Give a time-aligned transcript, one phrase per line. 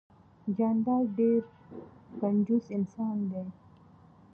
[0.57, 1.49] جانداد ډیررر
[2.19, 3.43] کنجوس انسان ده